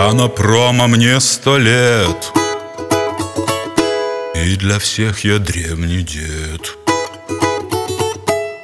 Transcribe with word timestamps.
Я 0.00 0.14
на 0.14 0.28
промо 0.28 0.88
мне 0.88 1.20
сто 1.20 1.58
лет. 1.58 2.32
И 4.34 4.56
для 4.56 4.78
всех 4.78 5.24
я 5.24 5.38
древний 5.38 6.02
дед. 6.02 6.78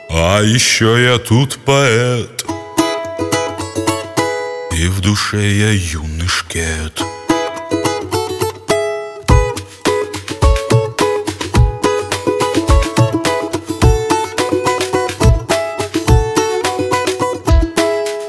А 0.08 0.40
еще 0.40 0.96
я 1.04 1.18
тут 1.18 1.58
поэт. 1.58 2.42
И 4.72 4.88
в 4.88 5.00
душе 5.02 5.50
я 5.52 5.72
юный 5.72 6.26
шкет 6.26 7.02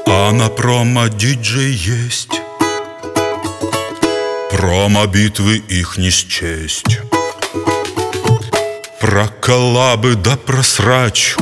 А 0.06 0.32
на 0.32 0.50
промо 0.50 1.08
диджей 1.08 1.72
есть 1.72 2.42
Промо-битвы 4.58 5.58
их 5.68 5.98
не 5.98 6.10
счесть. 6.10 6.98
Про 9.00 9.28
коллабы 9.40 10.16
да 10.16 10.36
про 10.36 10.64
срач. 10.64 11.36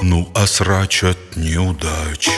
Ну, 0.00 0.26
а 0.34 0.46
срач 0.46 1.02
от 1.02 1.18
неудач. 1.36 2.30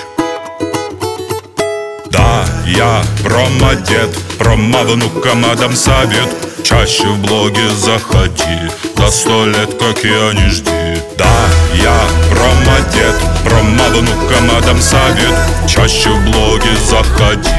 Да, 2.11 2.45
я 2.67 3.05
промо-дед 3.23 4.11
Промо-внукам 4.39 5.45
Адам 5.45 5.77
совет. 5.77 6.29
Чаще 6.65 7.07
в 7.07 7.19
блоге 7.21 7.69
заходи 7.69 8.59
До 8.97 9.09
сто 9.13 9.47
лет, 9.47 9.79
как 9.79 10.03
я 10.03 10.33
не 10.33 10.49
жди. 10.51 11.01
Да, 11.17 11.31
я 11.75 11.97
промо-дед 12.29 13.15
Промо-внукам 13.45 14.51
Адам 14.59 14.81
совет. 14.81 15.35
Чаще 15.69 16.11
в 16.11 16.25
блоге 16.25 16.75
заходи 16.91 17.58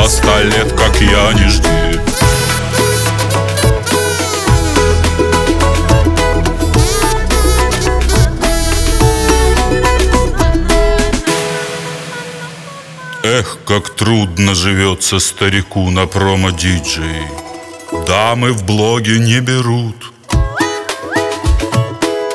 До 0.00 0.08
ста 0.08 0.42
лет, 0.42 0.72
как 0.72 0.98
я 1.02 1.32
не 1.34 1.46
жди. 1.50 1.68
Эх, 13.22 13.58
как 13.66 13.90
трудно 13.94 14.54
живется 14.54 15.18
старику 15.18 15.90
на 15.90 16.06
промо-диджей 16.06 17.26
Дамы 18.06 18.52
в 18.52 18.64
блоге 18.64 19.18
не 19.18 19.40
берут. 19.40 20.12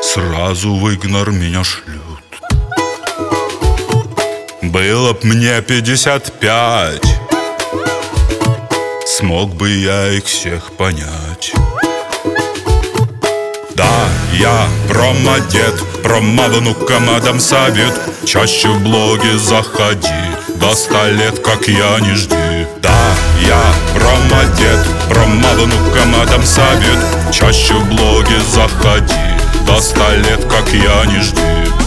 Сразу 0.03 0.75
в 0.75 0.94
игнор 0.94 1.31
меня 1.31 1.63
шлют. 1.63 2.02
Было 4.61 5.13
б 5.13 5.19
мне 5.23 5.59
пятьдесят 5.63 6.31
пять 6.39 7.24
Смог 9.17 9.55
бы 9.55 9.69
я 9.69 10.09
их 10.09 10.25
всех 10.25 10.73
понять. 10.73 11.53
Да, 13.73 14.09
я 14.33 14.67
промо-дед, 14.89 15.73
промо-внукам 16.03 17.09
Адам 17.16 17.39
совет. 17.39 17.94
Чаще 18.25 18.67
в 18.67 18.83
блоге 18.83 19.38
заходи 19.38 20.09
До 20.57 20.75
ста 20.75 21.09
лет, 21.09 21.39
как 21.39 21.66
я 21.69 21.97
не 22.02 22.13
жди. 22.16 22.67
Да, 22.81 23.16
я 23.39 23.61
промо-дед, 23.97 24.85
промо-внукам 25.07 26.13
Адам 26.22 26.44
совет. 26.44 27.00
Чаще 27.31 27.73
в 27.73 27.88
блоге 27.88 28.38
заходи 28.41 29.16
До 29.66 29.79
ста 29.79 30.13
лет, 30.13 30.44
как 30.50 30.73
я 30.73 31.05
не 31.05 31.22
жди 31.22 31.84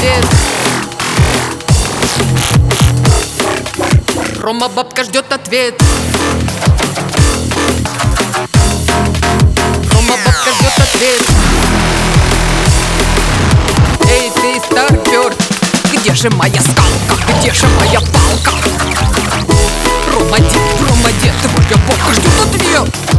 Ответ. 0.00 0.24
Рома-бабка 4.40 5.04
ждет 5.04 5.30
ответ. 5.30 5.74
Рома-бабка 9.92 10.52
ждет 10.52 10.80
ответ. 10.80 11.20
Эй, 14.08 14.30
ты 14.30 14.58
старпер, 14.64 15.34
где 15.92 16.14
же 16.14 16.30
моя 16.30 16.62
скалка? 16.62 17.22
Где 17.38 17.52
же 17.52 17.66
моя 17.68 18.00
палка? 18.00 18.52
Рома-дед, 20.14 20.80
Рома-дед, 20.88 21.34
твоя 21.42 21.76
бабка 21.86 22.14
ждет 22.14 22.40
ответ 22.40 23.09